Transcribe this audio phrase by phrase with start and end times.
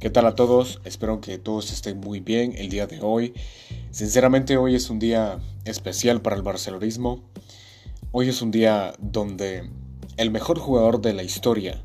[0.00, 0.80] ¿Qué tal a todos?
[0.84, 3.34] Espero que todos estén muy bien el día de hoy.
[3.90, 7.22] Sinceramente hoy es un día especial para el barcelonismo.
[8.10, 9.68] Hoy es un día donde
[10.16, 11.82] el mejor jugador de la historia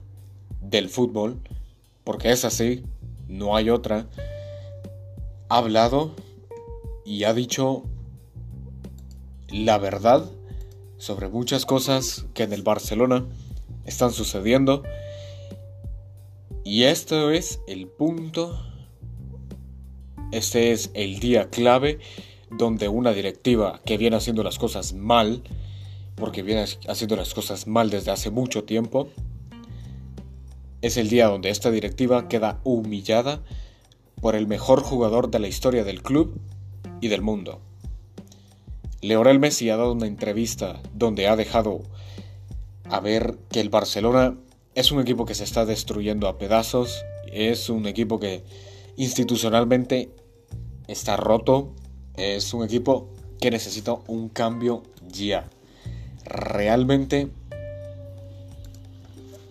[0.61, 1.41] del fútbol,
[2.05, 2.85] porque es así,
[3.27, 4.07] no hay otra,
[5.49, 6.15] ha hablado
[7.03, 7.83] y ha dicho
[9.49, 10.23] la verdad
[10.97, 13.25] sobre muchas cosas que en el Barcelona
[13.83, 14.83] están sucediendo
[16.65, 18.59] y esto es el punto,
[20.31, 21.99] este es el día clave
[22.49, 25.43] donde una directiva que viene haciendo las cosas mal,
[26.15, 29.09] porque viene haciendo las cosas mal desde hace mucho tiempo,
[30.81, 33.43] es el día donde esta directiva queda humillada
[34.19, 36.41] por el mejor jugador de la historia del club
[36.99, 37.61] y del mundo.
[39.01, 41.83] Leonel Messi ha dado una entrevista donde ha dejado
[42.89, 44.35] a ver que el Barcelona
[44.75, 48.43] es un equipo que se está destruyendo a pedazos, es un equipo que
[48.97, 50.11] institucionalmente
[50.87, 51.73] está roto,
[52.15, 55.49] es un equipo que necesita un cambio ya.
[56.25, 57.29] Realmente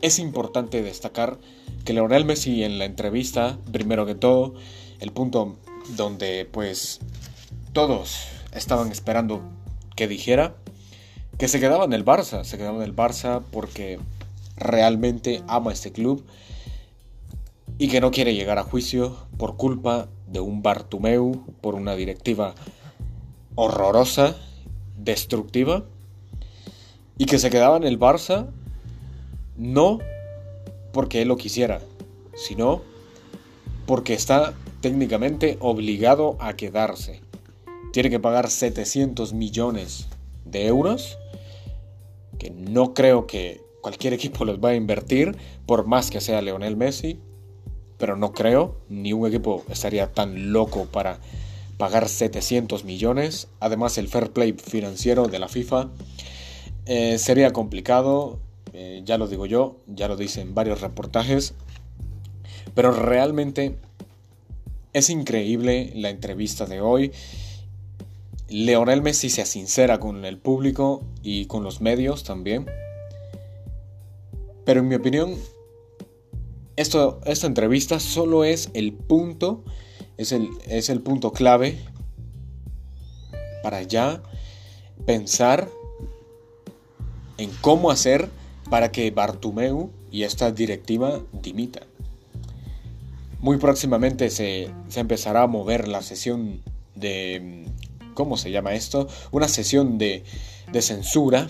[0.02, 1.38] es importante destacar
[1.84, 4.54] que Leonel Messi en la entrevista, primero que todo,
[5.00, 5.56] el punto
[5.96, 7.00] donde pues
[7.72, 9.42] todos estaban esperando
[9.96, 10.54] que dijera
[11.38, 13.98] que se quedaba en el Barça, se quedaba en el Barça porque
[14.56, 16.24] realmente ama este club
[17.78, 22.54] y que no quiere llegar a juicio por culpa de un Bartumeu, por una directiva
[23.56, 24.36] horrorosa,
[24.96, 25.84] destructiva,
[27.18, 28.48] y que se quedaba en el Barça
[29.56, 29.98] no
[30.92, 31.80] porque él lo quisiera,
[32.34, 32.82] sino
[33.86, 37.20] porque está técnicamente obligado a quedarse.
[37.92, 40.08] Tiene que pagar 700 millones
[40.44, 41.18] de euros,
[42.38, 46.74] que no creo que cualquier equipo los va a invertir, por más que sea Leonel
[46.74, 47.18] Messi,
[47.98, 51.18] pero no creo, ni un equipo estaría tan loco para
[51.76, 53.48] pagar 700 millones.
[53.60, 55.90] Además, el fair play financiero de la FIFA
[56.86, 58.38] eh, sería complicado,
[58.72, 61.52] eh, ya lo digo yo, ya lo dicen varios reportajes,
[62.74, 63.76] pero realmente
[64.94, 67.12] es increíble la entrevista de hoy.
[68.48, 72.64] Leonel Messi se sincera con el público y con los medios también.
[74.64, 75.36] Pero en mi opinión,
[76.76, 79.64] esto, esta entrevista solo es el punto,
[80.16, 81.78] es el, es el punto clave
[83.62, 84.22] para ya
[85.06, 85.68] pensar
[87.38, 88.28] en cómo hacer
[88.70, 91.84] para que Bartumeu y esta directiva dimitan.
[93.40, 96.62] Muy próximamente se, se, empezará a mover la sesión
[96.94, 97.66] de...
[98.14, 99.08] ¿Cómo se llama esto?
[99.32, 100.22] Una sesión de,
[100.72, 101.48] de censura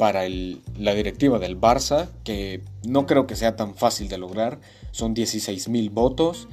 [0.00, 4.58] para la directiva del Barça, que no creo que sea tan fácil de lograr.
[4.92, 6.48] Son 16.000 votos,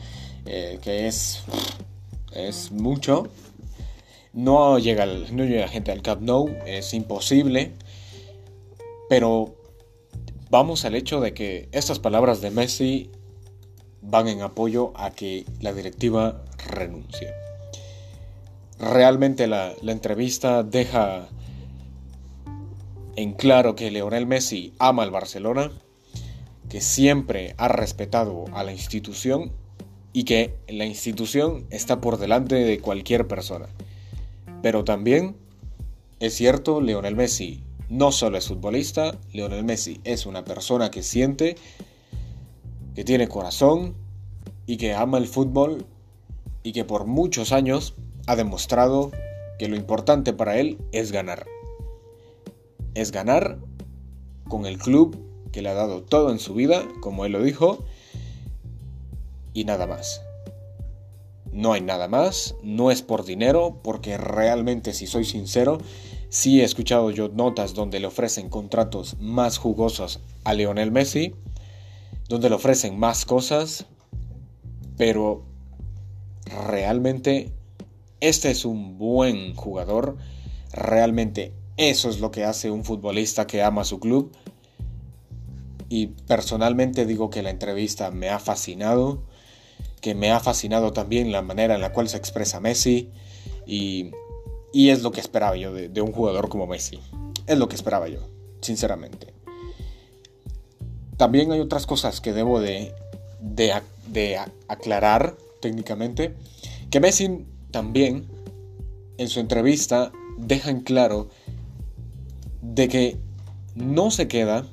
[0.45, 1.43] eh, que es,
[2.33, 3.29] es mucho.
[4.33, 7.71] No llega, no llega gente al Camp Nou, es imposible.
[9.07, 9.55] Pero
[10.49, 13.11] vamos al hecho de que estas palabras de Messi
[14.01, 17.31] van en apoyo a que la directiva renuncie.
[18.77, 21.29] Realmente la entrevista deja
[23.17, 25.71] en claro que Leonel Messi ama al Barcelona,
[26.69, 29.51] que siempre ha respetado a la institución
[30.13, 33.65] y que la institución está por delante de cualquier persona.
[34.61, 35.35] Pero también
[36.19, 41.55] es cierto, Leonel Messi no solo es futbolista, Leonel Messi es una persona que siente,
[42.93, 43.95] que tiene corazón
[44.67, 45.87] y que ama el fútbol
[46.61, 47.95] y que por muchos años
[48.27, 49.11] ha demostrado
[49.57, 51.47] que lo importante para él es ganar
[52.97, 53.59] es ganar
[54.49, 57.85] con el club que le ha dado todo en su vida, como él lo dijo,
[59.53, 60.21] y nada más.
[61.51, 65.77] No hay nada más, no es por dinero, porque realmente, si soy sincero,
[66.29, 71.35] sí he escuchado yo notas donde le ofrecen contratos más jugosos a Lionel Messi,
[72.27, 73.85] donde le ofrecen más cosas,
[74.97, 75.43] pero
[76.65, 77.51] realmente
[78.21, 80.17] este es un buen jugador,
[80.73, 84.31] realmente eso es lo que hace un futbolista que ama su club.
[85.89, 89.23] Y personalmente digo que la entrevista me ha fascinado,
[90.01, 93.11] que me ha fascinado también la manera en la cual se expresa Messi
[93.65, 94.11] y,
[94.73, 96.99] es lo que esperaba yo de, un jugador como Messi.
[97.45, 98.19] Es lo que esperaba yo,
[98.61, 99.33] sinceramente.
[101.15, 102.93] También hay otras cosas que debo de,
[103.39, 106.35] de aclarar técnicamente.
[106.89, 108.27] Que Messi también
[109.17, 111.29] en su entrevista deja en claro
[112.61, 113.17] de que
[113.75, 114.65] no se queda,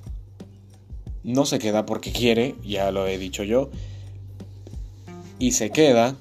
[1.23, 3.71] no se queda porque quiere, ya lo he dicho yo,
[5.39, 6.17] Y se queda,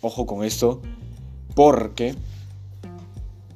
[0.00, 0.82] ojo con esto,
[1.54, 2.14] porque,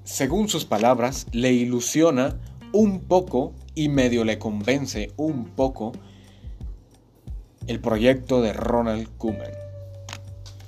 [0.02, 2.40] según sus palabras, le ilusiona
[2.72, 5.92] un poco y medio le convence un poco
[7.66, 9.52] el proyecto de Ronald Koeman.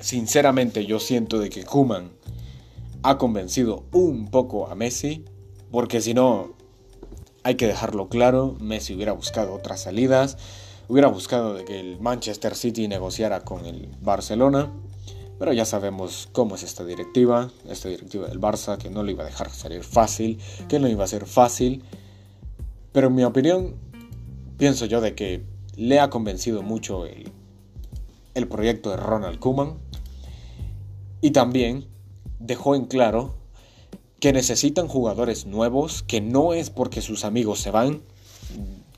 [0.00, 2.12] Sinceramente yo siento de que Koeman
[3.02, 5.24] ha convencido un poco a Messi,
[5.70, 6.52] porque si no,
[7.42, 10.36] hay que dejarlo claro, Messi hubiera buscado otras salidas,
[10.88, 14.70] hubiera buscado de que el Manchester City negociara con el Barcelona,
[15.38, 19.22] pero ya sabemos cómo es esta directiva, esta directiva del Barça, que no lo iba
[19.24, 20.38] a dejar salir fácil,
[20.68, 21.82] que no iba a ser fácil,
[22.92, 23.76] pero en mi opinión,
[24.58, 25.42] pienso yo de que
[25.76, 27.32] le ha convencido mucho el,
[28.34, 29.78] el proyecto de Ronald Koeman
[31.22, 31.86] y también
[32.38, 33.39] dejó en claro
[34.20, 38.02] que necesitan jugadores nuevos, que no es porque sus amigos se van,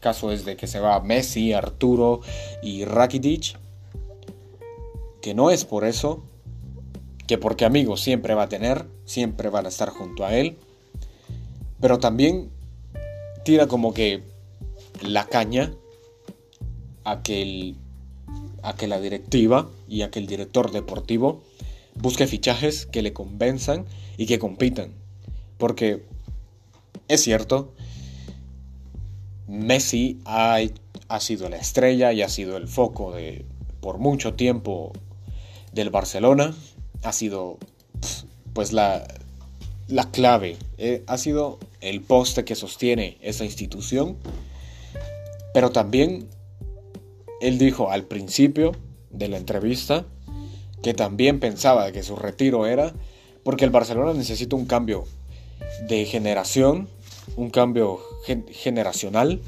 [0.01, 2.21] caso es de que se va Messi, Arturo
[2.61, 3.57] y Rakitic,
[5.21, 6.25] que no es por eso,
[7.29, 10.59] que porque amigos siempre va a tener, siempre van a estar junto a él,
[11.81, 12.51] pero también
[13.45, 14.25] tira como que
[15.03, 15.73] la caña
[17.05, 17.75] a que,
[18.63, 21.43] a que la directiva y a que el director deportivo
[21.95, 23.87] busque fichajes que le convenzan
[24.17, 25.02] y que compitan.
[25.63, 26.03] Porque
[27.07, 27.73] es cierto,
[29.47, 30.59] Messi ha,
[31.07, 33.45] ha, sido la estrella y ha sido el foco de,
[33.81, 34.93] por mucho tiempo
[35.73, 36.53] del Barcelona.
[37.05, 37.59] Ha sido
[38.55, 39.07] pues la,
[39.87, 40.57] la clave.
[40.79, 44.17] Eh, ha sido el poste que sostiene esa institución.
[45.55, 46.27] Pero también
[47.41, 48.73] él dijo al principio
[49.13, 50.07] de la entrevista
[50.83, 52.93] que también pensaba que su retiro era
[53.45, 55.05] porque el Barcelona necesita un cambio
[55.89, 56.89] de generación,
[57.37, 58.01] un cambio
[58.51, 59.41] generacional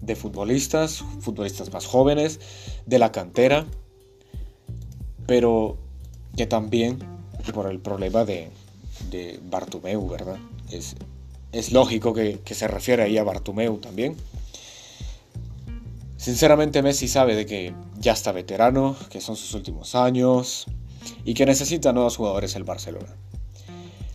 [0.00, 2.40] de futbolistas, futbolistas más jóvenes,
[2.86, 3.66] de la cantera,
[5.26, 5.76] pero
[6.36, 6.98] que también
[7.52, 8.50] por el problema de,
[9.10, 10.38] de Bartomeu, ¿verdad?
[10.70, 10.96] Es,
[11.52, 14.16] es lógico que, que, se refiere ahí a Bartomeu también.
[16.16, 20.66] Sinceramente Messi sabe de que ya está veterano, que son sus últimos años,
[21.24, 23.14] y que necesita nuevos jugadores el Barcelona.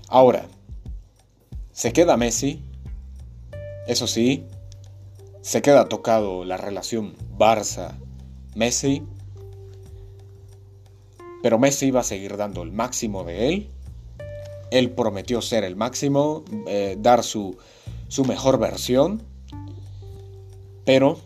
[0.08, 0.46] Ahora,
[1.74, 2.62] se queda Messi,
[3.88, 4.46] eso sí,
[5.42, 9.06] se queda tocado la relación Barça-Messi,
[11.42, 13.70] pero Messi va a seguir dando el máximo de él.
[14.72, 17.58] Él prometió ser el máximo, eh, dar su,
[18.08, 19.22] su mejor versión,
[20.86, 21.20] pero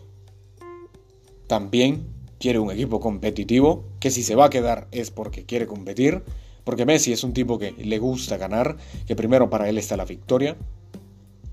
[1.46, 2.06] también
[2.40, 6.24] quiere un equipo competitivo, que si se va a quedar es porque quiere competir,
[6.68, 8.76] porque Messi es un tipo que le gusta ganar,
[9.06, 10.54] que primero para él está la victoria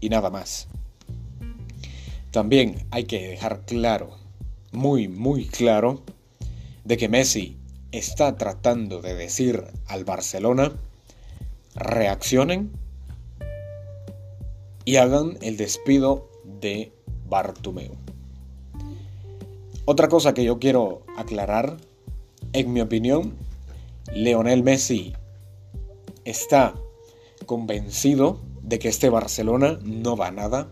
[0.02, 0.68] y nada más.
[2.32, 4.18] También hay que dejar claro,
[4.74, 6.02] muy, muy claro,
[6.84, 7.56] de que Messi
[7.94, 10.74] está tratando de decir al Barcelona,
[11.76, 12.74] reaccionen
[14.84, 16.92] y hagan el despido de
[17.30, 17.96] Bartumeu.
[19.86, 21.78] Otra cosa que yo quiero aclarar,
[22.52, 23.45] en mi opinión,
[24.14, 25.14] Leonel Messi
[26.24, 26.76] está
[27.46, 30.70] convencido de que este Barcelona no va a nada,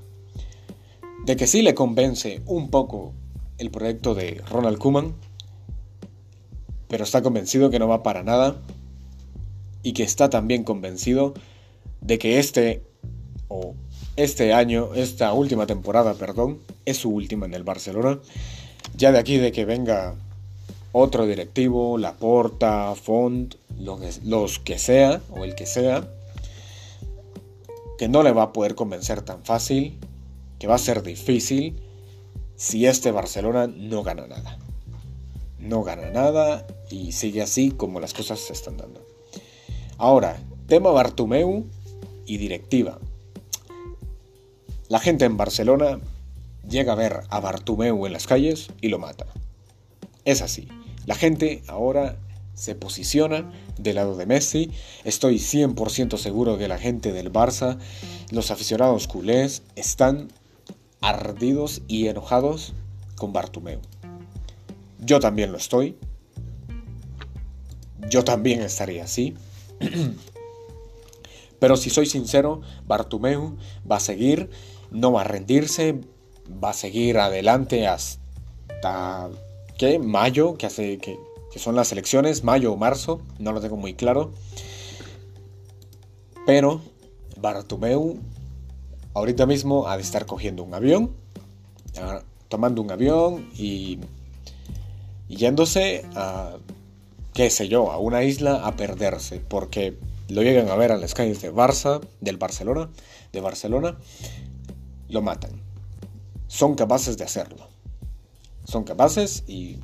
[1.25, 3.13] de que sí le convence un poco
[3.57, 5.15] el proyecto de Ronald Koeman,
[6.87, 8.61] pero está convencido que no va para nada
[9.83, 11.33] y que está también convencido
[12.01, 12.83] de que este
[13.47, 13.75] o
[14.15, 18.19] este año, esta última temporada, perdón, es su última en el Barcelona.
[18.95, 20.15] Ya de aquí de que venga
[20.93, 26.07] otro directivo, Laporta, Font, los que sea, o el que sea,
[27.97, 29.97] que no le va a poder convencer tan fácil,
[30.59, 31.81] que va a ser difícil
[32.55, 34.59] si este Barcelona no gana nada.
[35.59, 39.05] No gana nada y sigue así como las cosas se están dando.
[39.97, 41.65] Ahora, tema Bartumeu
[42.25, 42.99] y directiva.
[44.89, 45.99] La gente en Barcelona
[46.69, 49.25] llega a ver a Bartumeu en las calles y lo mata.
[50.23, 50.67] Es así.
[51.05, 52.17] La gente ahora
[52.53, 54.71] se posiciona del lado de Messi.
[55.03, 57.77] Estoy 100% seguro que la gente del Barça,
[58.31, 60.29] los aficionados culés, están
[61.01, 62.73] ardidos y enojados
[63.15, 63.79] con Bartumeu.
[64.99, 65.97] Yo también lo estoy.
[68.09, 69.35] Yo también estaría así.
[71.59, 73.57] Pero si soy sincero, Bartumeu
[73.89, 74.49] va a seguir,
[74.91, 75.99] no va a rendirse,
[76.63, 79.29] va a seguir adelante hasta
[79.77, 79.99] ¿qué?
[79.99, 81.17] mayo, que, hace, que,
[81.55, 84.31] son las elecciones, mayo o marzo, no lo tengo muy claro.
[86.45, 86.81] Pero
[87.39, 88.19] Bartomeu
[89.13, 91.15] ahorita mismo ha de estar cogiendo un avión,
[92.49, 93.99] tomando un avión y,
[95.27, 96.57] yéndose a,
[97.33, 99.97] qué sé yo, a una isla a perderse, porque
[100.29, 102.89] lo llegan a ver a las calles de Barça, del Barcelona,
[103.31, 103.97] de Barcelona,
[105.09, 105.61] lo matan.
[106.47, 107.72] Son capaces de hacerlo.
[108.63, 109.77] Son capaces y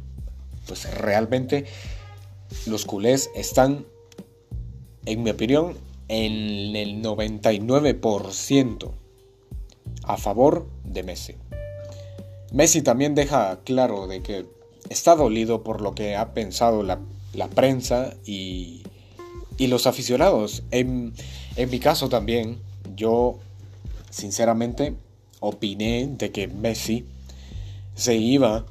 [0.68, 1.66] pues realmente
[2.66, 3.86] los culés están,
[5.06, 5.76] en mi opinión,
[6.08, 8.92] en el 99%
[10.04, 11.36] a favor de Messi.
[12.52, 14.46] Messi también deja claro de que
[14.90, 17.00] está dolido por lo que ha pensado la,
[17.54, 18.84] prensa y,
[19.60, 20.64] los aficionados.
[20.72, 21.14] En,
[21.56, 22.58] en mi caso también,
[22.96, 23.38] yo
[24.10, 24.96] sinceramente
[25.40, 27.06] opiné de que Messi
[28.00, 28.66] se iba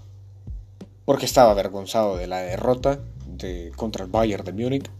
[1.04, 4.90] porque estaba avergonzado de la derrota de, contra el Bayern de Múnich,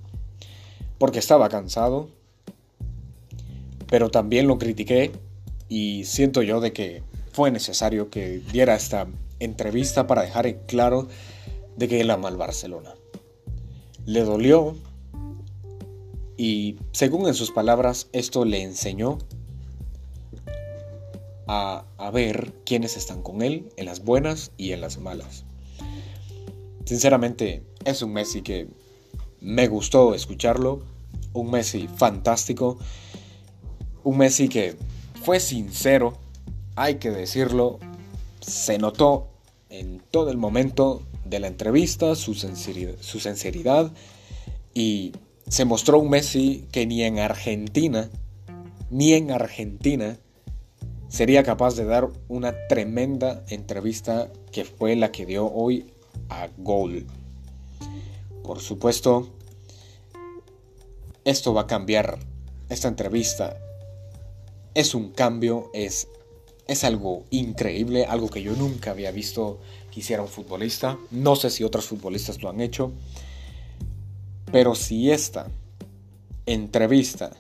[0.99, 2.11] porque estaba cansado,
[3.89, 5.13] pero también lo critiqué
[5.69, 9.07] y siento yo de que fue necesario que diera esta
[9.41, 11.09] entrevista para dejar en claro
[11.77, 12.95] de que él ama al Barcelona.
[14.05, 14.77] Le dolió
[16.37, 19.19] y según en sus palabras esto le enseñó
[21.49, 25.45] a, ver quiénes están con él en las buenas y en las malas.
[26.85, 28.69] Sinceramente es un Messi que
[29.41, 30.83] me gustó escucharlo,
[31.33, 32.79] un Messi fantástico,
[34.05, 34.77] un Messi que
[35.23, 36.19] fue sincero,
[36.77, 37.79] hay que decirlo,
[38.41, 39.29] se notó
[39.71, 43.93] en todo el momento de la entrevista su sinceridad, su sinceridad
[44.75, 45.13] y
[45.49, 48.11] se mostró un Messi que ni en Argentina,
[48.91, 50.19] ni en Argentina,
[51.09, 55.93] sería capaz de dar una tremenda entrevista que fue la que dio hoy
[56.29, 57.07] a Gol.
[58.43, 59.29] Por supuesto,
[61.25, 62.19] esto va a cambiar.
[62.69, 63.57] Esta entrevista
[64.75, 66.09] es un cambio, es,
[66.67, 69.59] es algo increíble, algo que yo nunca había visto
[69.91, 70.99] que hiciera un futbolista.
[71.11, 72.93] No sé si otros futbolistas lo han hecho.
[74.53, 75.47] Pero si esta
[76.47, 77.33] entrevista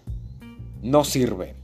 [0.82, 1.54] no sirve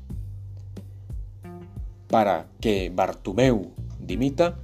[2.14, 4.60] para que Bartumeu dimita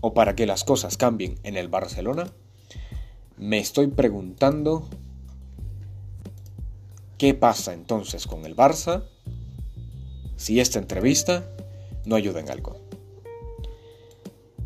[0.00, 2.32] o para que las cosas cambien en el Barcelona,
[3.36, 4.88] me estoy preguntando
[7.18, 9.04] qué pasa entonces con el Barça
[10.36, 11.46] si esta entrevista
[12.06, 12.78] no ayuda en algo.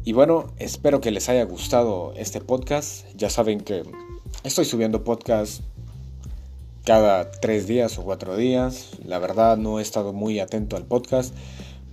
[0.05, 3.07] Y bueno, espero que les haya gustado este podcast.
[3.17, 3.83] Ya saben que
[4.45, 5.63] estoy subiendo podcast
[6.85, 8.91] cada tres días o cuatro días.
[9.05, 11.35] La verdad no he estado muy atento al podcast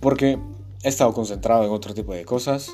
[0.00, 0.38] porque
[0.82, 2.70] he estado concentrado en otro tipo de cosas.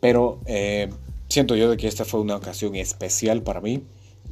[0.00, 0.90] Pero eh,
[1.28, 3.82] siento yo de que esta fue una ocasión especial para mí.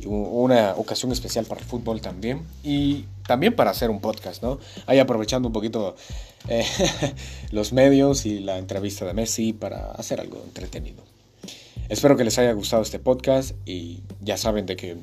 [0.07, 2.43] Una ocasión especial para el fútbol también.
[2.63, 4.59] Y también para hacer un podcast, ¿no?
[4.87, 5.97] Ahí aprovechando un poquito
[6.49, 6.65] eh,
[7.51, 11.03] los medios y la entrevista de Messi para hacer algo entretenido.
[11.89, 14.97] Espero que les haya gustado este podcast y ya saben de que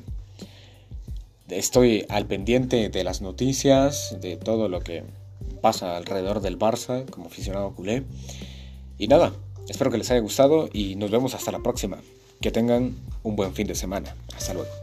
[1.48, 5.04] estoy al pendiente de las noticias, de todo lo que
[5.62, 8.04] pasa alrededor del Barça como aficionado culé.
[8.98, 9.32] Y nada,
[9.68, 11.98] espero que les haya gustado y nos vemos hasta la próxima.
[12.42, 14.14] Que tengan un buen fin de semana.
[14.36, 14.81] Hasta luego.